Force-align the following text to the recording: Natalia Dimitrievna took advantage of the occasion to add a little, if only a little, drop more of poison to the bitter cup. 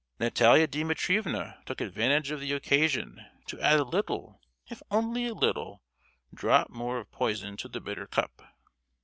Natalia 0.19 0.65
Dimitrievna 0.65 1.61
took 1.67 1.79
advantage 1.79 2.31
of 2.31 2.39
the 2.39 2.53
occasion 2.53 3.23
to 3.45 3.61
add 3.61 3.79
a 3.79 3.83
little, 3.83 4.41
if 4.65 4.81
only 4.89 5.27
a 5.27 5.33
little, 5.35 5.83
drop 6.33 6.71
more 6.71 6.97
of 6.97 7.11
poison 7.11 7.55
to 7.57 7.67
the 7.67 7.79
bitter 7.81 8.07
cup. 8.07 8.41